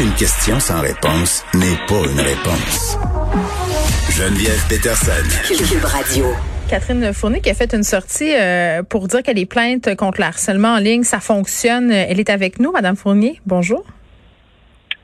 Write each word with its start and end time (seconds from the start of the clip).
Une 0.00 0.14
question 0.14 0.60
sans 0.60 0.80
réponse 0.80 1.44
n'est 1.54 1.76
pas 1.88 2.08
une 2.08 2.20
réponse. 2.20 2.96
Geneviève 4.10 4.64
Peterson. 4.68 5.10
Cube 5.48 5.84
Radio. 5.84 6.26
Catherine 6.70 7.12
Fournier 7.12 7.40
qui 7.40 7.50
a 7.50 7.54
fait 7.54 7.74
une 7.74 7.82
sortie 7.82 8.32
euh, 8.32 8.84
pour 8.84 9.08
dire 9.08 9.24
que 9.24 9.32
les 9.32 9.44
plaintes 9.44 9.96
contre 9.96 10.20
le 10.20 10.26
harcèlement 10.26 10.74
en 10.74 10.78
ligne, 10.78 11.02
ça 11.02 11.18
fonctionne. 11.18 11.90
Elle 11.90 12.20
est 12.20 12.30
avec 12.30 12.60
nous, 12.60 12.70
Madame 12.70 12.94
Fournier. 12.94 13.40
Bonjour. 13.44 13.84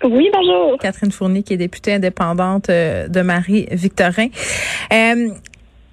Oui, 0.05 0.31
bonjour. 0.33 0.79
Catherine 0.79 1.11
Fournier 1.11 1.43
qui 1.43 1.55
est 1.55 1.57
députée 1.57 1.95
indépendante 1.95 2.71
euh, 2.71 3.09
de 3.09 3.21
Marie-Victorin. 3.21 4.29
Euh, 4.93 5.31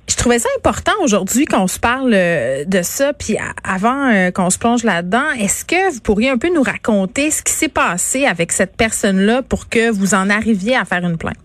je 0.07 0.15
trouvais 0.15 0.39
ça 0.39 0.49
important 0.57 0.91
aujourd'hui 1.01 1.45
qu'on 1.45 1.67
se 1.67 1.79
parle 1.79 2.13
euh, 2.13 2.65
de 2.65 2.81
ça, 2.81 3.13
puis 3.13 3.37
avant 3.63 4.11
euh, 4.11 4.31
qu'on 4.31 4.49
se 4.49 4.59
plonge 4.59 4.83
là-dedans, 4.83 5.31
est-ce 5.39 5.65
que 5.65 5.93
vous 5.93 6.01
pourriez 6.01 6.29
un 6.29 6.37
peu 6.37 6.53
nous 6.53 6.63
raconter 6.63 7.31
ce 7.31 7.41
qui 7.41 7.53
s'est 7.53 7.69
passé 7.69 8.25
avec 8.25 8.51
cette 8.51 8.75
personne-là 8.75 9.41
pour 9.41 9.69
que 9.69 9.89
vous 9.91 10.13
en 10.13 10.29
arriviez 10.29 10.75
à 10.75 10.85
faire 10.85 11.03
une 11.05 11.17
plainte? 11.17 11.37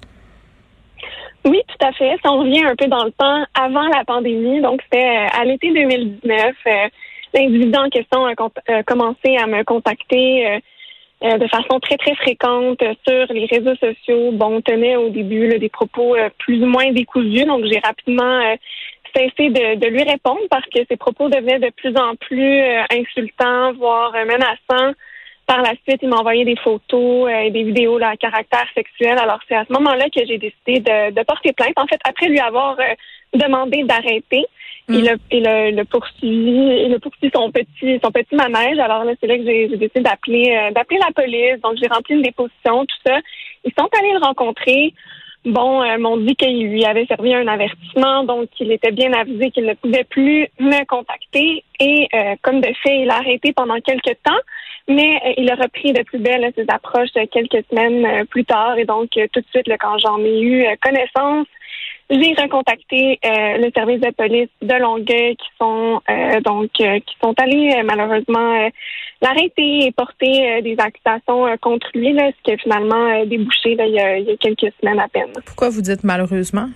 Oui, 1.44 1.60
tout 1.68 1.86
à 1.86 1.92
fait. 1.92 2.16
Si 2.16 2.28
on 2.28 2.40
revient 2.40 2.64
un 2.64 2.74
peu 2.74 2.88
dans 2.88 3.04
le 3.04 3.12
temps, 3.12 3.44
avant 3.54 3.86
la 3.88 4.04
pandémie, 4.04 4.60
donc 4.60 4.80
c'était 4.82 5.06
euh, 5.06 5.41
à 5.41 5.44
l'été 5.44 5.72
2019, 5.72 6.54
l'individu 7.34 7.78
en 7.78 7.88
question 7.88 8.26
a, 8.26 8.82
commencé 8.82 9.36
à 9.36 9.46
me 9.46 9.62
contacter 9.62 10.60
de 11.22 11.47
façon 11.48 11.81
très, 11.81 11.97
très 11.97 12.14
fréquente 12.14 12.83
sur 13.06 13.33
les 13.33 13.47
réseaux 13.47 13.75
sociaux. 13.77 14.33
Bon, 14.33 14.56
on 14.56 14.61
tenait 14.61 14.97
au 14.97 15.09
début 15.09 15.59
des 15.59 15.69
propos 15.69 16.14
plus 16.39 16.62
ou 16.62 16.67
moins 16.67 16.92
décousus, 16.92 17.45
donc 17.45 17.64
j'ai 17.64 17.78
rapidement 17.78 18.56
cessé 19.14 19.48
de, 19.48 19.77
de, 19.77 19.87
lui 19.87 20.03
répondre 20.03 20.42
parce 20.50 20.67
que 20.67 20.81
ses 20.89 20.97
propos 20.97 21.28
devenaient 21.31 21.59
de 21.59 21.70
plus 21.70 21.97
en 21.97 22.17
plus 22.17 22.61
insultants, 22.91 23.72
voire 23.75 24.12
menaçants. 24.12 24.92
Par 25.47 25.62
la 25.62 25.70
suite, 25.87 26.00
il 26.03 26.09
m'a 26.09 26.17
envoyé 26.17 26.44
des 26.44 26.56
photos 26.56 27.31
et 27.31 27.50
des 27.50 27.62
vidéos 27.62 27.98
là, 27.98 28.11
à 28.11 28.17
caractère 28.17 28.67
sexuel. 28.75 29.17
Alors, 29.17 29.39
c'est 29.48 29.55
à 29.55 29.64
ce 29.64 29.72
moment-là 29.75 30.06
que 30.11 30.27
j'ai 30.27 30.39
décidé 30.39 30.81
de, 30.81 31.12
de, 31.12 31.22
porter 31.22 31.53
plainte. 31.53 31.78
En 31.78 31.87
fait, 31.87 32.00
après 32.05 32.27
lui 32.27 32.41
avoir 32.41 32.77
demandé 33.33 33.84
d'arrêter, 33.84 34.44
il, 34.88 35.08
a, 35.08 35.14
il, 35.30 35.46
a, 35.46 35.68
il 35.68 35.78
a 35.78 35.84
poursuivi, 35.84 36.84
il 36.86 36.94
a 36.94 36.98
poursuivi 36.98 37.32
son 37.34 37.50
petit, 37.50 38.00
son 38.02 38.10
petit 38.10 38.34
manège. 38.34 38.78
Alors 38.78 39.04
là, 39.04 39.12
c'est 39.20 39.26
là 39.26 39.36
que 39.36 39.44
j'ai 39.44 39.68
décidé 39.68 40.00
d'appeler, 40.00 40.70
d'appeler 40.74 41.00
la 41.00 41.12
police. 41.12 41.60
Donc, 41.62 41.76
j'ai 41.80 41.88
rempli 41.88 42.14
une 42.14 42.22
déposition, 42.22 42.84
tout 42.86 42.96
ça. 43.06 43.18
Ils 43.64 43.72
sont 43.78 43.88
allés 43.98 44.12
le 44.12 44.24
rencontrer. 44.24 44.94
Bon, 45.46 45.80
euh, 45.80 45.96
m'ont 45.98 46.16
dit 46.16 46.34
qu'il 46.34 46.68
lui 46.68 46.84
avait 46.84 47.06
servi 47.06 47.32
un 47.32 47.46
avertissement, 47.46 48.24
donc 48.24 48.48
il 48.58 48.72
était 48.72 48.90
bien 48.90 49.12
avisé 49.12 49.52
qu'il 49.52 49.64
ne 49.64 49.74
pouvait 49.74 50.02
plus 50.02 50.48
me 50.58 50.84
contacter. 50.86 51.62
Et 51.78 52.08
euh, 52.12 52.34
comme 52.42 52.60
de 52.60 52.72
fait, 52.82 53.02
il 53.02 53.10
a 53.10 53.18
arrêté 53.18 53.52
pendant 53.52 53.78
quelques 53.80 54.16
temps, 54.24 54.42
mais 54.88 55.20
euh, 55.24 55.34
il 55.36 55.48
a 55.48 55.54
repris 55.54 55.92
de 55.92 56.02
plus 56.02 56.18
belle 56.18 56.52
ses 56.56 56.66
approches 56.68 57.10
quelques 57.30 57.64
semaines 57.70 58.26
plus 58.26 58.44
tard. 58.44 58.76
Et 58.76 58.86
donc, 58.86 59.10
tout 59.10 59.40
de 59.40 59.46
suite, 59.52 59.70
quand 59.78 59.98
j'en 59.98 60.18
ai 60.18 60.40
eu 60.40 60.66
connaissance, 60.82 61.46
j'ai 62.08 62.34
recontacté 62.40 63.18
euh, 63.24 63.58
le 63.58 63.70
service 63.75 64.00
de 64.00 64.10
police 64.10 64.48
de 64.62 64.75
Longueuil 64.75 65.36
qui 65.36 65.48
sont 65.60 66.00
euh, 66.08 66.41
donc 66.41 66.70
euh, 66.81 67.00
qui 67.00 67.16
sont 67.22 67.34
allés 67.38 67.82
malheureusement 67.84 68.70
l'arrêter 69.20 69.86
et 69.86 69.92
porter 69.92 70.62
des 70.62 70.76
accusations 70.78 71.47
contre 71.60 71.88
lui, 71.94 72.12
là, 72.12 72.31
ce 72.31 72.42
qui 72.44 72.53
a 72.53 72.56
finalement 72.58 73.25
débouché 73.25 73.75
là, 73.75 73.86
il, 73.86 73.94
y 73.94 73.98
a, 73.98 74.19
il, 74.19 74.26
y 74.26 74.31
a, 74.31 74.36
quelques 74.36 74.72
semaines 74.81 75.00
à 75.00 75.08
peine. 75.08 75.32
Pourquoi 75.44 75.70
vous 75.70 75.81
dites 75.81 76.04
malheureusement? 76.04 76.69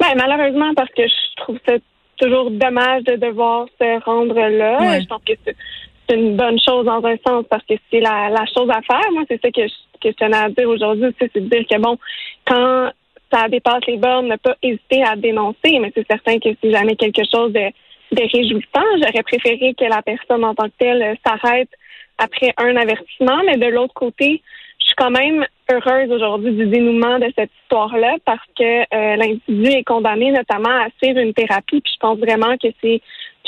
Ben, 0.00 0.14
malheureusement 0.16 0.74
parce 0.74 0.90
que 0.90 1.02
je 1.02 1.42
trouve 1.42 1.58
ça 1.66 1.74
toujours 2.18 2.50
dommage 2.50 3.04
de 3.04 3.16
devoir 3.16 3.66
se 3.80 4.04
rendre 4.04 4.34
là. 4.34 4.80
Ouais. 4.80 5.00
Je 5.02 5.06
pense 5.06 5.22
que 5.24 5.34
c'est 5.44 6.16
une 6.16 6.36
bonne 6.36 6.58
chose 6.58 6.86
dans 6.86 7.04
un 7.04 7.16
sens 7.26 7.44
parce 7.48 7.64
que 7.66 7.74
c'est 7.90 8.00
la, 8.00 8.30
la 8.30 8.46
chose 8.46 8.70
à 8.70 8.80
faire. 8.82 9.12
Moi, 9.12 9.24
c'est 9.28 9.40
ça 9.40 9.50
que 9.50 9.66
je, 9.66 9.74
que 10.00 10.08
je 10.10 10.16
tenais 10.16 10.36
à 10.36 10.48
dire 10.48 10.68
aujourd'hui 10.68 11.06
aussi, 11.06 11.30
c'est 11.32 11.40
de 11.40 11.48
dire 11.48 11.64
que 11.68 11.78
bon, 11.78 11.98
quand 12.46 12.90
ça 13.32 13.48
dépasse 13.48 13.84
les 13.86 13.96
bornes, 13.96 14.28
ne 14.28 14.36
pas 14.36 14.56
hésiter 14.62 15.02
à 15.02 15.16
dénoncer, 15.16 15.78
mais 15.80 15.92
c'est 15.94 16.06
certain 16.06 16.38
que 16.38 16.50
si 16.62 16.70
jamais 16.70 16.96
quelque 16.96 17.22
chose 17.30 17.52
de, 17.52 17.70
de 18.12 18.22
réjouissant, 18.22 18.86
j'aurais 19.00 19.22
préféré 19.22 19.74
que 19.74 19.84
la 19.84 20.02
personne 20.02 20.44
en 20.44 20.54
tant 20.54 20.68
que 20.68 20.74
telle 20.78 21.16
s'arrête 21.26 21.70
après 22.18 22.52
un 22.56 22.76
avertissement, 22.76 23.42
mais 23.44 23.56
de 23.56 23.66
l'autre 23.66 23.94
côté, 23.94 24.42
je 24.80 24.86
suis 24.86 24.94
quand 24.96 25.10
même 25.10 25.44
heureuse 25.70 26.10
aujourd'hui 26.10 26.52
du 26.52 26.66
dénouement 26.66 27.18
de 27.18 27.26
cette 27.36 27.50
histoire-là 27.62 28.16
parce 28.24 28.46
que 28.56 28.80
euh, 28.82 29.16
l'individu 29.16 29.70
est 29.70 29.84
condamné 29.84 30.30
notamment 30.30 30.70
à 30.70 30.88
suivre 31.02 31.18
une 31.18 31.34
thérapie, 31.34 31.80
puis 31.80 31.92
je 31.92 31.98
pense 32.00 32.18
vraiment 32.18 32.56
que 32.56 32.68
c'est 32.80 33.00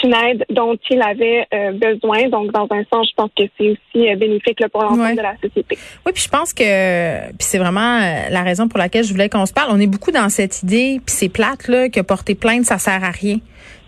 une 0.02 0.14
aide 0.14 0.44
dont 0.50 0.76
il 0.90 1.00
avait 1.02 1.46
euh, 1.52 1.72
besoin. 1.72 2.28
Donc, 2.28 2.52
dans 2.52 2.66
un 2.70 2.82
sens, 2.92 3.08
je 3.10 3.14
pense 3.16 3.30
que 3.36 3.44
c'est 3.58 3.70
aussi 3.70 4.08
euh, 4.10 4.16
bénéfique 4.16 4.60
là, 4.60 4.68
pour 4.68 4.82
l'ensemble 4.82 5.02
Ouais. 5.02 5.14
de 5.16 5.22
la 5.22 5.34
société. 5.42 5.78
Oui, 6.06 6.12
puis 6.12 6.22
je 6.22 6.28
pense 6.28 6.52
que 6.52 7.28
puis 7.28 7.36
c'est 7.40 7.58
vraiment 7.58 7.98
euh, 8.00 8.28
la 8.30 8.42
raison 8.42 8.68
pour 8.68 8.78
laquelle 8.78 9.04
je 9.04 9.12
voulais 9.12 9.28
qu'on 9.28 9.46
se 9.46 9.52
parle. 9.52 9.70
On 9.72 9.80
est 9.80 9.86
beaucoup 9.86 10.10
dans 10.10 10.28
cette 10.28 10.62
idée, 10.62 11.00
puis 11.04 11.14
c'est 11.14 11.28
plate 11.28 11.68
là 11.68 11.88
que 11.88 12.00
porter 12.00 12.34
plainte 12.34 12.64
ça 12.64 12.78
sert 12.78 13.02
à 13.04 13.10
rien. 13.10 13.38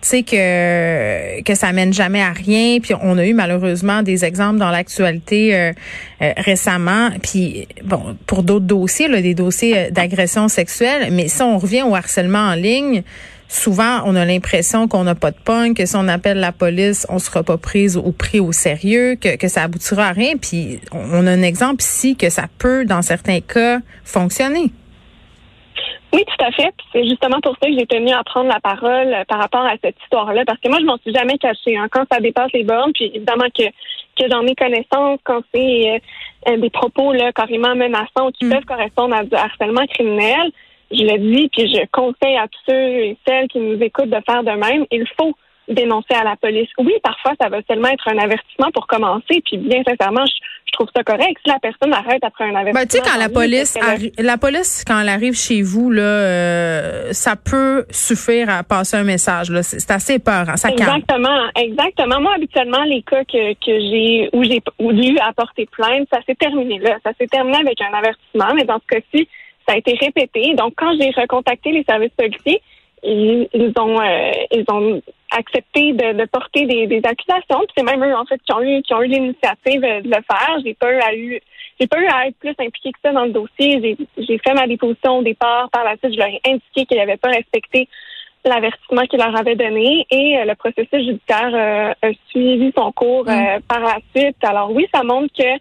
Tu 0.02 0.08
sais 0.08 0.22
que 0.22 1.42
que 1.42 1.54
ça 1.54 1.72
mène 1.72 1.92
jamais 1.92 2.22
à 2.22 2.32
rien. 2.32 2.78
Puis 2.80 2.94
on 3.02 3.18
a 3.18 3.26
eu 3.26 3.34
malheureusement 3.34 4.02
des 4.02 4.24
exemples 4.24 4.58
dans 4.58 4.70
l'actualité 4.70 5.54
euh, 5.54 5.72
récemment. 6.38 7.10
Puis 7.22 7.66
bon, 7.84 8.16
pour 8.26 8.42
d'autres 8.42 8.64
dossiers, 8.64 9.08
là, 9.08 9.20
des 9.20 9.34
dossiers 9.34 9.90
d'agression 9.90 10.48
sexuelle. 10.48 11.08
Mais 11.12 11.28
si 11.28 11.42
on 11.42 11.58
revient 11.58 11.82
au 11.82 11.94
harcèlement 11.94 12.38
en 12.38 12.54
ligne, 12.54 13.02
souvent 13.50 14.02
on 14.06 14.14
a 14.14 14.24
l'impression 14.24 14.86
qu'on 14.86 15.04
n'a 15.04 15.14
pas 15.16 15.32
de 15.32 15.38
pogne, 15.44 15.74
que 15.74 15.84
si 15.84 15.96
on 15.96 16.06
appelle 16.08 16.38
la 16.38 16.52
police, 16.52 17.06
on 17.10 17.18
sera 17.18 17.42
pas 17.42 17.58
prise 17.58 17.96
ou 17.96 18.12
pris 18.12 18.40
au 18.40 18.52
sérieux, 18.52 19.16
que, 19.20 19.36
que 19.36 19.48
ça 19.48 19.64
aboutira 19.64 20.06
à 20.06 20.12
rien. 20.12 20.36
Puis 20.40 20.80
on 20.92 21.26
a 21.26 21.30
un 21.30 21.42
exemple 21.42 21.82
ici 21.82 22.16
que 22.16 22.30
ça 22.30 22.44
peut, 22.58 22.84
dans 22.84 23.02
certains 23.02 23.40
cas, 23.40 23.78
fonctionner. 24.04 24.70
Oui, 26.12 26.24
tout 26.26 26.44
à 26.44 26.50
fait. 26.52 26.72
Puis 26.76 26.86
c'est 26.92 27.04
justement 27.08 27.40
pour 27.40 27.56
ça 27.60 27.68
que 27.68 27.78
j'ai 27.78 27.86
tenu 27.86 28.12
à 28.12 28.22
prendre 28.24 28.48
la 28.48 28.60
parole 28.60 29.14
euh, 29.14 29.24
par 29.28 29.38
rapport 29.38 29.62
à 29.62 29.74
cette 29.82 29.96
histoire-là, 30.02 30.44
parce 30.44 30.58
que 30.60 30.68
moi, 30.68 30.78
je 30.80 30.84
m'en 30.84 30.98
suis 30.98 31.12
jamais 31.12 31.38
cachée. 31.38 31.76
Hein. 31.76 31.86
Quand 31.90 32.04
ça 32.10 32.20
dépasse 32.20 32.52
les 32.52 32.64
bornes, 32.64 32.92
puis 32.92 33.10
évidemment 33.14 33.46
que, 33.56 33.64
que 33.64 34.28
j'en 34.30 34.44
ai 34.46 34.54
connaissance, 34.54 35.20
quand 35.24 35.40
c'est 35.54 36.00
euh, 36.48 36.56
des 36.56 36.70
propos 36.70 37.12
là, 37.12 37.32
carrément 37.32 37.74
menaçants 37.76 38.30
qui 38.38 38.44
Mm. 38.44 38.50
peuvent 38.50 38.64
correspondre 38.64 39.14
à 39.14 39.24
du 39.24 39.34
harcèlement 39.34 39.86
criminel, 39.86 40.50
je 40.90 41.02
le 41.02 41.18
dis, 41.18 41.48
puis 41.52 41.72
je 41.72 41.82
conseille 41.92 42.36
à 42.36 42.48
tous 42.48 42.60
ceux 42.68 42.74
et 42.74 43.16
celles 43.26 43.48
qui 43.48 43.58
nous 43.58 43.80
écoutent 43.82 44.10
de 44.10 44.20
faire 44.26 44.42
de 44.42 44.50
même. 44.50 44.86
Il 44.90 45.06
faut 45.18 45.34
dénoncer 45.68 46.14
à 46.14 46.24
la 46.24 46.36
police. 46.36 46.68
Oui, 46.78 46.92
parfois, 47.02 47.32
ça 47.40 47.48
va 47.48 47.58
seulement 47.68 47.88
être 47.88 48.08
un 48.08 48.18
avertissement 48.18 48.70
pour 48.74 48.86
commencer, 48.86 49.40
puis 49.44 49.56
bien 49.56 49.82
sincèrement, 49.86 50.26
je, 50.26 50.32
je 50.66 50.72
trouve 50.72 50.88
ça 50.94 51.04
correct. 51.04 51.36
Si 51.44 51.50
la 51.50 51.58
personne 51.60 51.92
arrête 51.92 52.22
après 52.22 52.44
un 52.44 52.54
avertissement... 52.54 52.80
Ben, 52.80 52.86
tu 52.86 52.96
sais, 52.96 53.02
quand 53.04 53.18
la 53.18 53.28
police, 53.28 53.78
la 54.18 54.36
police, 54.36 54.84
quand 54.86 55.00
elle 55.00 55.08
arrive 55.08 55.34
chez 55.34 55.62
vous, 55.62 55.90
là, 55.90 56.02
euh, 56.02 57.12
ça 57.12 57.36
peut 57.36 57.84
suffire 57.90 58.50
à 58.50 58.62
passer 58.62 58.96
un 58.96 59.04
message. 59.04 59.50
Là. 59.50 59.62
C'est, 59.62 59.90
assez 59.90 60.18
peur, 60.18 60.48
hein, 60.48 60.56
ça 60.56 60.70
calme. 60.70 60.96
Exactement, 60.96 61.42
exactement. 61.56 62.20
Moi, 62.20 62.34
habituellement, 62.34 62.82
les 62.84 63.02
cas 63.02 63.24
que, 63.24 63.52
que 63.54 63.80
j'ai 63.80 64.30
où 64.32 64.42
j'ai 64.42 64.60
où 64.78 64.90
j'ai 64.92 65.10
eu 65.10 65.18
à 65.18 65.32
porter 65.32 65.66
plainte, 65.70 66.08
ça 66.12 66.20
s'est 66.26 66.34
terminé 66.34 66.78
là. 66.78 66.98
Ça 67.04 67.12
s'est 67.18 67.26
terminé 67.26 67.58
avec 67.58 67.80
un 67.80 67.96
avertissement, 67.96 68.54
mais 68.54 68.64
dans 68.64 68.78
ce 68.80 68.96
cas-ci, 68.96 69.28
ça 69.70 69.76
a 69.76 69.78
été 69.78 69.94
répété. 69.94 70.54
Donc, 70.54 70.74
quand 70.76 70.92
j'ai 71.00 71.10
recontacté 71.10 71.70
les 71.70 71.84
services 71.84 72.12
policiers, 72.16 72.60
ils, 73.02 73.48
ils 73.54 73.72
ont 73.78 74.00
euh, 74.00 74.30
ils 74.50 74.64
ont 74.68 75.00
accepté 75.30 75.92
de, 75.92 76.12
de 76.12 76.24
porter 76.26 76.66
des, 76.66 76.86
des 76.86 77.00
accusations. 77.04 77.60
Puis 77.60 77.74
c'est 77.76 77.84
même 77.84 78.04
eux 78.04 78.14
en 78.14 78.24
fait 78.26 78.38
qui 78.42 78.52
ont 78.52 78.60
eu 78.60 78.82
qui 78.82 78.92
ont 78.92 79.02
eu 79.02 79.06
l'initiative 79.06 79.80
de 79.80 80.08
le 80.08 80.22
faire. 80.30 80.56
J'ai 80.64 80.74
pas 80.74 80.92
eu 80.92 80.98
à 80.98 81.14
eu 81.14 81.40
j'ai 81.78 81.86
pas 81.86 81.98
eu 81.98 82.06
à 82.08 82.26
être 82.26 82.36
plus 82.36 82.50
impliquée 82.58 82.92
que 82.92 82.98
ça 83.02 83.12
dans 83.12 83.24
le 83.24 83.30
dossier. 83.30 83.80
J'ai 83.80 83.96
j'ai 84.18 84.38
fait 84.38 84.52
ma 84.52 84.66
déposition 84.66 85.18
au 85.18 85.22
départ. 85.22 85.70
Par 85.70 85.84
la 85.84 85.96
suite, 85.96 86.12
je 86.12 86.18
leur 86.18 86.28
ai 86.28 86.40
indiqué 86.44 86.84
qu'ils 86.84 86.98
n'avaient 86.98 87.16
pas 87.16 87.30
respecté 87.30 87.88
l'avertissement 88.44 89.02
qu'il 89.02 89.18
leur 89.18 89.36
avait 89.36 89.56
donné 89.56 90.06
et 90.10 90.38
euh, 90.38 90.44
le 90.44 90.54
processus 90.54 91.04
judiciaire 91.04 91.52
euh, 91.54 92.08
a 92.08 92.12
suivi 92.28 92.72
son 92.76 92.90
cours 92.92 93.28
euh, 93.28 93.58
par 93.68 93.80
la 93.80 93.98
suite. 94.14 94.36
Alors 94.42 94.72
oui, 94.72 94.86
ça 94.92 95.02
montre 95.02 95.32
que 95.38 95.58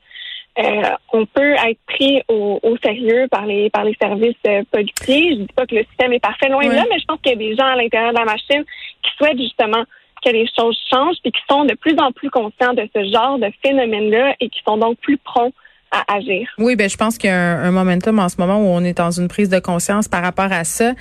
euh, 0.60 0.82
on 1.14 1.26
peut 1.26 1.54
être 1.54 1.80
pris 1.88 2.22
au, 2.28 2.60
au 2.62 2.78
sérieux 2.78 3.28
par 3.32 3.46
les 3.46 3.70
par 3.70 3.84
les 3.86 3.96
services 4.02 4.36
euh, 4.48 4.64
policiers. 4.72 5.32
Je 5.32 5.42
dis 5.42 5.54
pas 5.56 5.66
que 5.66 5.76
le 5.76 5.84
système 5.86 6.14
est 6.14 6.20
parfait 6.20 6.50
loin 6.50 6.66
de 6.66 6.74
là, 6.74 6.86
mais 6.90 7.00
je 7.00 7.06
pense 7.06 7.20
qu'il 7.22 7.32
y 7.32 7.36
a 7.36 7.38
des 7.38 7.56
gens 7.56 7.66
à 7.66 7.76
l'intérieur 7.76 8.12
de 8.12 8.18
la 8.18 8.26
machine 8.26 8.64
qui 9.04 9.12
souhaitent 9.18 9.40
justement 9.40 9.84
que 10.24 10.30
les 10.32 10.48
choses 10.58 10.78
changent 10.92 11.18
et 11.24 11.32
qui 11.32 11.42
sont 11.50 11.64
de 11.64 11.76
plus 11.76 11.96
en 11.98 12.12
plus 12.12 12.30
conscients 12.30 12.74
de 12.74 12.88
ce 12.94 13.04
genre 13.12 13.40
de 13.40 13.50
phénomène-là 13.64 14.36
et 14.42 14.50
qui 14.50 14.60
sont 14.68 14.78
donc 14.78 14.98
plus 15.00 15.18
prompts 15.18 15.54
à 15.92 16.16
agir. 16.16 16.48
Oui, 16.58 16.76
ben 16.76 16.90
je 16.90 16.98
pense 16.98 17.18
qu'il 17.18 17.30
y 17.30 17.34
a 17.34 17.58
un, 17.58 17.72
momentum 17.72 18.20
en 18.20 18.30
ce 18.30 18.36
moment 18.38 18.58
où 18.58 18.68
on 18.68 18.84
est 18.84 18.98
dans 18.98 19.12
une 19.12 19.28
prise 19.28 19.50
de 19.50 19.60
conscience 19.60 20.08
par 20.08 20.22
rapport 20.22 20.52
à 20.52 20.64
ça. 20.64 20.92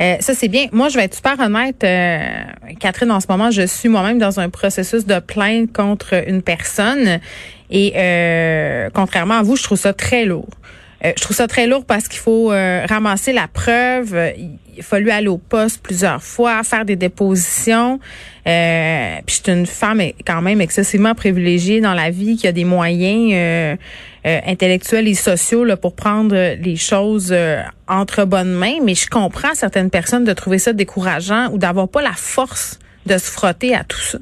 Euh, 0.00 0.16
ça 0.20 0.34
c'est 0.34 0.48
bien. 0.48 0.66
Moi, 0.72 0.88
je 0.88 0.96
vais 0.96 1.04
être 1.04 1.14
super 1.14 1.38
honnête, 1.38 1.84
euh, 1.84 2.18
Catherine. 2.80 3.10
En 3.10 3.20
ce 3.20 3.26
moment, 3.28 3.50
je 3.50 3.66
suis 3.66 3.88
moi-même 3.88 4.18
dans 4.18 4.40
un 4.40 4.48
processus 4.48 5.04
de 5.04 5.18
plainte 5.18 5.72
contre 5.72 6.14
une 6.26 6.42
personne 6.42 7.20
et 7.70 7.92
euh, 7.96 8.90
contrairement 8.92 9.38
à 9.38 9.42
vous, 9.42 9.56
je 9.56 9.62
trouve 9.62 9.78
ça 9.78 9.92
très 9.92 10.24
lourd. 10.24 10.48
Euh, 11.04 11.12
je 11.16 11.22
trouve 11.22 11.36
ça 11.36 11.46
très 11.46 11.66
lourd 11.66 11.84
parce 11.84 12.08
qu'il 12.08 12.18
faut 12.18 12.50
euh, 12.50 12.84
ramasser 12.88 13.32
la 13.32 13.46
preuve. 13.46 14.16
Il 14.36 14.80
a 14.80 14.82
fallu 14.82 15.10
aller 15.10 15.28
au 15.28 15.38
poste 15.38 15.80
plusieurs 15.80 16.22
fois, 16.22 16.62
faire 16.64 16.84
des 16.84 16.96
dépositions. 16.96 18.00
Euh, 18.46 19.16
puis 19.24 19.36
je 19.36 19.42
suis 19.42 19.60
une 19.60 19.66
femme 19.66 20.02
quand 20.26 20.42
même 20.42 20.60
excessivement 20.60 21.14
privilégiée 21.14 21.80
dans 21.80 21.94
la 21.94 22.10
vie, 22.10 22.36
qui 22.36 22.46
a 22.48 22.52
des 22.52 22.64
moyens 22.64 23.78
intellectuels 24.24 25.06
et 25.06 25.14
sociaux 25.14 25.64
là, 25.64 25.76
pour 25.76 25.94
prendre 25.94 26.34
les 26.34 26.76
choses 26.76 27.34
entre 27.86 28.24
bonnes 28.24 28.52
mains. 28.52 28.78
Mais 28.84 28.94
je 28.94 29.08
comprends 29.08 29.54
certaines 29.54 29.90
personnes 29.90 30.24
de 30.24 30.32
trouver 30.32 30.58
ça 30.58 30.72
décourageant 30.72 31.48
ou 31.52 31.58
d'avoir 31.58 31.88
pas 31.88 32.02
la 32.02 32.12
force 32.12 32.78
de 33.06 33.16
se 33.18 33.30
frotter 33.30 33.74
à 33.74 33.84
tout 33.84 34.00
ça. 34.00 34.18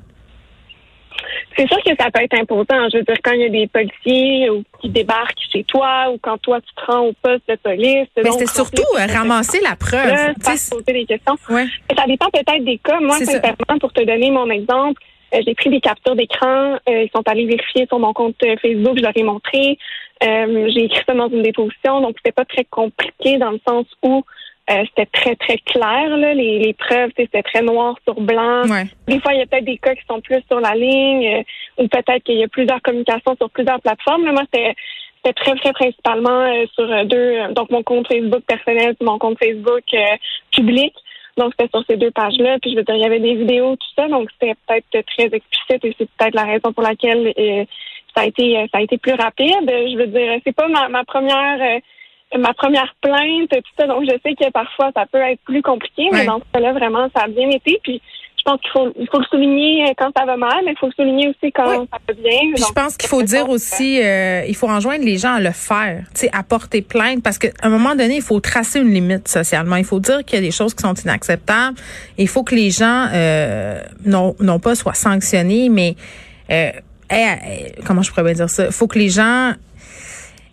C'est 1.57 1.67
sûr 1.69 1.79
que 1.83 1.91
ça 1.99 2.11
peut 2.11 2.23
être 2.23 2.39
imposant. 2.39 2.89
Je 2.93 2.99
veux 2.99 3.05
dire, 3.05 3.17
quand 3.23 3.33
il 3.33 3.41
y 3.41 3.45
a 3.45 3.49
des 3.49 3.67
policiers 3.67 4.49
qui 4.81 4.91
débarquent 4.91 5.41
chez 5.51 5.65
toi 5.65 6.11
ou 6.13 6.19
quand 6.21 6.37
toi 6.39 6.61
tu 6.61 6.75
te 6.75 6.91
rends 6.91 7.07
au 7.07 7.13
poste 7.15 7.49
de 7.49 7.57
police. 7.57 8.09
Mais 8.17 8.31
c'est 8.33 8.49
surtout 8.49 8.83
euh, 8.95 9.07
ramasser 9.07 9.61
la 9.63 9.75
preuve. 9.77 10.35
poser 10.71 10.93
des 10.93 11.07
questions. 11.07 11.37
Ça 11.49 12.07
dépend 12.07 12.29
peut-être 12.31 12.65
des 12.65 12.79
cas. 12.79 13.01
Moi, 13.01 13.17
sincèrement, 13.19 13.79
pour 13.81 13.93
te 13.93 14.05
donner 14.05 14.31
mon 14.31 14.51
exemple, 14.51 15.01
euh, 15.35 15.41
j'ai 15.47 15.55
pris 15.55 15.71
des 15.71 15.81
captures 15.81 16.15
d'écran. 16.15 16.75
Euh, 16.89 17.05
ils 17.05 17.11
sont 17.15 17.27
allés 17.27 17.47
vérifier 17.47 17.87
sur 17.87 17.99
mon 17.99 18.13
compte 18.13 18.37
Facebook. 18.61 18.99
Je 18.99 19.03
leur 19.03 19.17
ai 19.17 19.23
montré. 19.23 19.79
j'ai 20.21 20.85
écrit 20.85 21.05
ça 21.07 21.15
dans 21.15 21.29
une 21.29 21.43
déposition. 21.43 22.03
Donc, 22.03 22.17
c'était 22.19 22.33
pas 22.33 22.45
très 22.45 22.65
compliqué 22.65 23.39
dans 23.39 23.51
le 23.51 23.61
sens 23.67 23.87
où 24.03 24.25
euh, 24.69 24.83
c'était 24.89 25.07
très, 25.07 25.37
très 25.37 25.59
clair, 25.59 26.17
là, 26.17 26.35
les, 26.35 26.59
les 26.59 26.73
preuves, 26.73 27.11
c'était 27.17 27.43
très 27.45 27.63
noir 27.63 27.97
sur 28.03 28.21
blanc. 28.21 28.63
Des 29.07 29.21
fois, 29.21 29.33
il 29.33 29.39
y 29.39 29.43
a 29.43 29.47
peut-être 29.47 29.65
des 29.65 29.79
cas 29.79 29.95
qui 29.95 30.05
sont 30.11 30.21
plus 30.21 30.43
sur 30.51 30.59
la 30.59 30.75
ligne, 30.75 31.37
euh, 31.37 31.83
ou 31.83 31.87
peut-être 31.87 32.25
qu'il 32.25 32.39
y 32.39 32.43
a 32.43 32.49
plusieurs 32.49 32.83
communications 32.83 33.37
sur 33.37 33.49
plusieurs 33.51 33.81
plateformes. 33.81 34.25
Mais 34.25 34.33
moi, 34.33 34.43
c'était 34.53 34.75
très, 35.35 35.55
très 35.55 35.73
principalement 35.73 36.41
euh, 36.41 36.67
sur 36.75 36.89
deux, 37.07 37.53
donc 37.53 37.71
mon 37.71 37.85
compte 37.85 38.09
Facebook 38.09 38.43
personnel, 38.45 38.97
mon 39.01 39.19
compte 39.19 39.39
Facebook 39.39 39.85
public. 40.51 40.95
Donc, 41.37 41.53
c'était 41.57 41.71
sur 41.71 41.85
ces 41.89 41.97
deux 41.97 42.11
pages-là. 42.11 42.59
Puis, 42.61 42.73
je 42.73 42.77
veux 42.77 42.83
dire, 42.83 42.95
il 42.97 43.03
y 43.03 43.07
avait 43.07 43.21
des 43.21 43.35
vidéos, 43.35 43.77
tout 43.77 43.89
ça. 43.95 44.09
Donc, 44.09 44.31
c'était 44.33 44.55
peut-être 44.67 45.07
très 45.07 45.27
explicite 45.27 45.85
et 45.85 45.95
c'est 45.97 46.11
peut-être 46.17 46.35
la 46.35 46.45
raison 46.45 46.73
pour 46.73 46.83
laquelle 46.83 47.33
ça 48.17 48.23
a 48.23 48.27
été 48.27 48.67
ça 48.73 48.79
a 48.79 48.81
été 48.81 48.97
plus 48.97 49.13
rapide. 49.13 49.69
Je 49.69 49.97
veux 49.97 50.07
dire, 50.07 50.41
c'est 50.45 50.57
pas 50.57 50.67
ma, 50.67 50.89
ma 50.89 51.05
première 51.05 51.81
ma 52.37 52.53
première 52.55 52.95
plainte, 53.01 53.51
tout 53.51 53.73
ça. 53.79 53.87
Donc, 53.87 54.05
je 54.05 54.17
sais 54.23 54.35
que 54.35 54.51
parfois, 54.51 54.91
ça 54.95 55.05
peut 55.11 55.19
être 55.19 55.41
plus 55.45 55.63
compliqué, 55.63 56.09
mais 56.13 56.27
dans 56.27 56.39
ce 56.39 56.45
cas-là, 56.53 56.73
vraiment, 56.73 57.09
ça 57.15 57.25
a 57.25 57.29
bien 57.29 57.49
été. 57.51 57.79
Puis, 57.83 58.01
je 58.39 58.53
pense 58.53 58.61
qu'il 58.61 58.71
faut, 58.71 58.93
il 58.97 59.09
faut 59.09 59.19
le 59.19 59.25
souligner 59.25 59.93
quand 59.99 60.11
ça 60.17 60.25
va 60.25 60.37
mal, 60.37 60.63
mais 60.65 60.73
il 60.73 60.79
faut 60.79 60.87
le 60.87 60.93
souligner 60.93 61.29
aussi 61.29 61.51
quand 61.53 61.87
ça 61.91 61.99
va 62.07 62.15
bien. 62.15 62.39
je 62.57 62.73
pense 62.73 62.97
qu'il 62.97 63.09
faut 63.09 63.23
dire 63.23 63.49
aussi, 63.49 64.01
euh, 64.01 64.45
il 64.47 64.55
faut 64.55 64.69
enjoindre 64.69 65.05
les 65.05 65.19
gens 65.19 65.35
à 65.35 65.41
le 65.41 65.51
faire, 65.51 66.05
tu 66.15 66.21
sais, 66.21 66.31
à 66.33 66.45
porter 66.45 66.83
plainte, 66.83 67.23
parce 67.25 67.39
qu'à 67.39 67.49
un 67.63 67.69
moment 67.69 67.97
donné, 67.97 68.17
il 68.17 68.23
faut 68.23 68.39
tracer 68.39 68.81
une 68.81 68.93
limite 68.93 69.27
socialement. 69.27 69.77
Il 69.77 69.85
faut 69.85 69.99
dire 69.99 70.25
qu'il 70.25 70.37
y 70.37 70.39
a 70.39 70.45
des 70.45 70.53
choses 70.53 70.75
qui 70.75 70.83
sont 70.83 70.95
inacceptables. 70.95 71.77
Il 72.19 72.29
faut 72.29 72.45
que 72.45 72.55
les 72.55 72.71
gens, 72.71 73.09
euh, 73.13 73.81
non, 74.05 74.37
non 74.39 74.61
pas 74.61 74.77
soient 74.77 74.95
sanctionnés, 74.95 75.69
mais 75.69 75.97
euh, 76.51 76.71
comment 77.85 78.03
je 78.03 78.11
pourrais 78.11 78.25
bien 78.25 78.35
dire 78.35 78.51
ça? 78.51 78.67
Il 78.67 78.73
faut 78.73 78.87
que 78.87 78.99
les 78.99 79.09
gens 79.09 79.55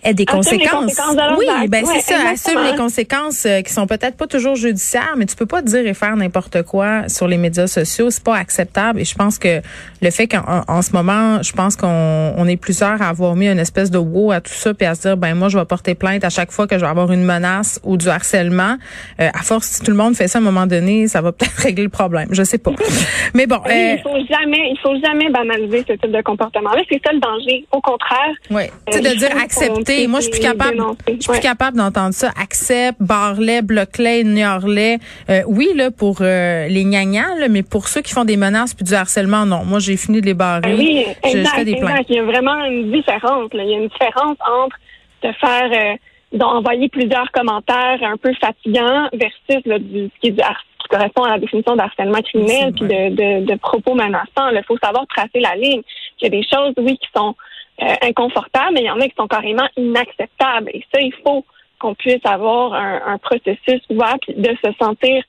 ait 0.04 0.14
des 0.14 0.26
conséquences. 0.26 1.00
oui, 1.38 1.68
ben 1.68 1.86
c'est 1.86 2.14
ça, 2.14 2.30
assume 2.30 2.64
les 2.64 2.76
conséquences 2.76 3.46
euh, 3.46 3.62
qui 3.62 3.72
sont 3.72 3.88
peut-être 3.88 4.18
pas 4.18 4.28
toujours 4.28 4.56
judiciaires, 4.56 5.14
mais 5.18 5.26
tu 5.26 5.36
peux 5.36 5.46
pas 5.46 5.62
dire 5.62 5.86
et 5.86 5.94
faire 5.94 6.16
n'importe 6.16 6.64
quoi 6.64 7.08
sur 7.10 7.28
les 7.28 7.38
médias 7.38 7.68
sociaux, 7.68 8.10
c'est 8.10 8.24
pas 8.24 8.36
acceptable 8.36 9.00
et 9.00 9.06
je 9.06 9.16
pense 9.16 9.40
que 9.40 9.62
le 10.02 10.12
fait 10.12 10.28
qu'en 10.28 10.64
en 10.68 10.82
ce 10.82 10.92
moment, 10.92 11.42
je 11.42 11.54
pense 11.54 11.76
qu'on 11.76 12.34
on 12.38 12.48
est 12.48 12.58
plusieurs 12.58 13.02
à 13.02 13.10
avoir 13.10 13.36
mis 13.36 13.48
une 13.48 13.60
espèce 13.60 13.92
de 13.92 13.98
wow 13.98 14.32
à 14.32 14.42
tout 14.42 14.54
ça 14.54 14.74
puis 14.74 14.86
à 14.86 14.96
se 14.96 15.02
dire 15.02 15.18
ben 15.18 15.36
moi 15.36 15.50
je 15.50 15.58
vais 15.58 15.66
porter 15.66 15.96
plainte 15.96 16.24
à 16.24 16.30
chaque 16.30 16.52
fois 16.52 16.68
que 16.68 16.76
je 16.76 16.82
vais 16.82 16.90
avoir 16.90 17.12
une 17.12 17.24
menace 17.24 17.80
ou 17.84 17.98
du 17.98 18.10
harcèlement. 18.10 18.78
Euh, 19.20 19.30
à 19.34 19.44
force 19.44 19.68
si 19.68 19.82
tout 19.82 19.92
le 19.92 19.98
monde 19.98 20.16
fait 20.16 20.28
ça 20.28 20.40
à 20.40 20.42
un 20.42 20.46
moment 20.46 20.68
donné, 20.68 21.08
ça 21.08 21.22
va 21.22 21.32
peut-être 21.32 21.58
régler 21.58 21.84
le 21.84 21.90
problème, 21.90 22.28
je 22.32 22.44
sais 22.44 22.58
pas. 22.58 22.72
mais 23.34 23.48
bon, 23.48 23.60
euh, 23.66 23.96
il 23.96 24.02
faut 24.02 24.18
jamais 24.30 24.72
il 24.72 24.80
faut 24.82 24.96
jamais 25.04 25.30
banaliser 25.30 25.84
ce 25.88 25.94
type 25.94 26.12
de 26.12 26.22
comportement 26.22 26.72
là, 26.72 26.82
c'est 26.90 27.02
ça 27.06 27.12
le 27.14 27.20
danger. 27.20 27.66
Au 27.72 27.82
contraire, 27.82 28.34
oui, 28.50 28.64
euh, 28.94 29.00
de 29.00 29.18
dire 29.18 29.36
accepter 29.42 29.93
moi, 30.08 30.20
je 30.20 30.24
suis 30.24 30.32
plus 30.32 30.42
capable. 30.42 30.78
Je 31.08 31.14
suis 31.20 31.32
plus 31.32 31.40
capable 31.40 31.78
d'entendre 31.78 32.14
ça. 32.14 32.30
Accepte, 32.42 33.02
barlet, 33.02 33.62
bloc-les, 33.62 34.22
ignore-les. 34.22 34.98
Euh, 35.30 35.42
oui, 35.48 35.70
là, 35.76 35.92
pour 35.92 36.18
euh, 36.22 36.68
les 36.68 36.84
gnagnans, 36.84 37.36
là, 37.40 37.48
mais 37.50 37.64
pour 37.64 37.88
ceux 37.88 38.02
qui 38.02 38.14
font 38.14 38.26
des 38.26 38.38
menaces 38.38 38.74
puis 38.74 38.86
du 38.86 38.94
harcèlement, 38.94 39.46
non. 39.46 39.64
Moi, 39.66 39.80
j'ai 39.80 39.98
fini 39.98 40.22
de 40.22 40.26
les 40.26 40.34
barrer. 40.34 40.76
Oui, 40.76 41.06
exact, 41.24 41.64
des 41.64 41.76
plaintes. 41.76 42.06
Il 42.10 42.16
y 42.16 42.20
a 42.20 42.24
vraiment 42.24 42.64
une 42.66 42.92
différence. 42.92 43.54
Là. 43.54 43.64
Il 43.64 43.70
y 43.70 43.74
a 43.74 43.78
une 43.78 43.88
différence 43.88 44.38
entre 44.62 44.78
de 45.24 45.32
faire 45.40 45.72
euh, 45.72 46.38
d'envoyer 46.38 46.90
plusieurs 46.90 47.32
commentaires 47.32 48.00
un 48.02 48.18
peu 48.18 48.34
fatigants 48.34 49.08
versus 49.14 49.66
là, 49.66 49.80
du, 49.80 50.10
ce 50.14 50.20
qui, 50.20 50.28
est 50.28 50.32
du 50.32 50.42
qui 50.42 50.88
correspond 50.90 51.24
à 51.24 51.30
la 51.30 51.40
définition 51.40 51.76
d'harcèlement 51.76 52.22
criminel 52.22 52.74
puis 52.74 52.84
de, 52.84 53.10
de, 53.16 53.46
de, 53.46 53.56
propos 53.56 53.94
menaçants. 53.94 54.50
Il 54.52 54.62
faut 54.68 54.78
savoir 54.78 55.06
tracer 55.08 55.40
la 55.40 55.56
ligne. 55.56 55.82
Il 56.22 56.24
y 56.24 56.28
a 56.28 56.30
des 56.30 56.44
choses, 56.44 56.74
oui, 56.78 56.98
qui 56.98 57.08
sont 57.16 57.36
euh, 57.82 57.96
inconfortables, 58.02 58.74
mais 58.74 58.82
il 58.82 58.86
y 58.86 58.92
en 58.92 59.00
a 59.00 59.08
qui 59.08 59.16
sont 59.18 59.28
carrément 59.28 59.68
inacceptables. 59.78 60.70
Et 60.74 60.86
ça, 60.94 61.02
il 61.02 61.14
faut 61.26 61.44
qu'on 61.80 61.96
puisse 61.96 62.24
avoir 62.24 62.74
un, 62.74 63.18
processus 63.18 63.82
ouvert 63.90 64.18
de 64.28 64.56
se 64.64 64.72
sentir 64.80 65.24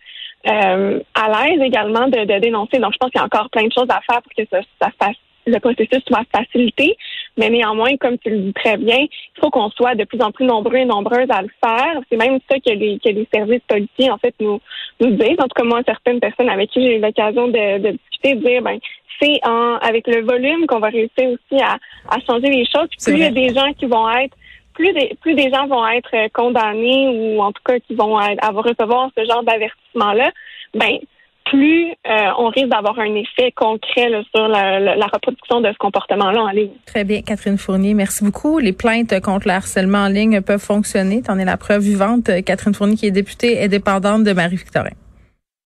euh, 0.47 1.01
à 1.15 1.29
l'aise 1.29 1.61
également 1.63 2.07
de, 2.07 2.39
dénoncer. 2.39 2.79
Donc, 2.79 2.93
je 2.93 2.99
pense 2.99 3.11
qu'il 3.11 3.19
y 3.19 3.23
a 3.23 3.25
encore 3.25 3.51
plein 3.51 3.67
de 3.67 3.73
choses 3.73 3.89
à 3.89 4.01
faire 4.03 4.23
pour 4.23 4.33
que 4.37 4.45
ça, 4.51 4.91
ça 5.01 5.11
le 5.47 5.59
processus 5.59 6.03
soit 6.07 6.25
facilité, 6.35 6.97
mais 7.37 7.51
néanmoins, 7.51 7.97
comme 7.99 8.19
tu 8.19 8.31
le 8.31 8.39
dis 8.39 8.53
très 8.53 8.77
bien, 8.77 8.99
il 8.99 9.41
faut 9.41 9.51
qu'on 9.51 9.71
soit 9.71 9.95
de 9.95 10.05
plus 10.05 10.21
en 10.21 10.33
plus 10.33 10.47
nombreux 10.47 10.77
et 10.77 10.85
nombreuses 10.85 11.31
à 11.31 11.43
le 11.43 11.51
faire. 11.63 12.01
C'est 12.11 12.17
même 12.17 12.39
ça 12.51 12.59
que 12.59 12.71
les, 12.71 12.99
que 12.99 13.11
les 13.11 13.29
services 13.33 13.63
policiers, 13.69 14.11
en 14.11 14.19
fait, 14.19 14.35
nous, 14.41 14.61
nous 15.01 15.11
disent. 15.11 15.39
En 15.39 15.49
tout 15.49 15.55
cas, 15.57 15.65
moi, 15.65 15.83
certaines 15.85 16.21
personnes 16.21 16.49
avec 16.49 16.71
qui 16.71 16.83
j'ai 16.83 16.97
eu 16.97 17.01
l'occasion 17.01 17.49
de, 17.49 17.79
de 17.79 17.99
de 18.33 18.41
dire, 18.41 18.63
ben, 18.63 18.79
c'est 19.21 19.39
en, 19.45 19.77
avec 19.77 20.07
le 20.07 20.23
volume 20.23 20.67
qu'on 20.67 20.81
va 20.81 20.89
réussir 20.89 21.29
aussi 21.29 21.63
à, 21.63 21.77
à 22.09 22.19
changer 22.27 22.49
les 22.49 22.65
choses. 22.65 22.89
plus 23.03 23.13
il 23.13 23.19
y 23.19 23.25
a 23.25 23.31
des 23.31 23.55
gens 23.55 23.73
qui 23.75 23.87
vont 23.87 24.11
être 24.11 24.37
plus 24.75 24.93
des, 24.93 25.17
plus 25.21 25.35
des 25.35 25.51
gens 25.51 25.67
vont 25.67 25.87
être 25.87 26.33
condamnés 26.33 27.09
ou 27.09 27.41
en 27.41 27.53
tout 27.53 27.63
cas 27.65 27.79
qui 27.79 27.95
vont 27.95 28.17
avoir 28.17 28.65
recevoir 28.65 29.11
ce 29.17 29.25
genre 29.25 29.45
d'avertissement-là, 29.45 30.31
ben 30.75 30.99
plus 31.45 31.91
euh, 31.91 32.31
on 32.39 32.49
risque 32.49 32.69
d'avoir 32.69 32.99
un 32.99 33.15
effet 33.15 33.53
concret 33.53 34.09
sur 34.35 34.49
la, 34.49 34.81
la, 34.81 35.07
reproduction 35.07 35.61
de 35.61 35.69
ce 35.69 35.77
comportement-là 35.79 36.43
en 36.43 36.49
ligne. 36.49 36.73
Très 36.87 37.05
bien, 37.05 37.21
Catherine 37.21 37.59
Fournier, 37.59 37.95
merci 37.95 38.25
beaucoup. 38.25 38.59
Les 38.59 38.73
plaintes 38.73 39.21
contre 39.21 39.47
le 39.47 39.53
harcèlement 39.53 39.99
en 39.99 40.09
ligne 40.09 40.41
peuvent 40.41 40.59
fonctionner. 40.59 41.23
T'en 41.23 41.39
es 41.39 41.45
la 41.45 41.59
preuve 41.59 41.83
vivante. 41.83 42.31
Catherine 42.45 42.75
Fournier, 42.75 42.97
qui 42.97 43.07
est 43.07 43.13
députée 43.13 43.63
indépendante 43.63 44.25
de 44.25 44.33
Marie-Victorin. 44.33 44.91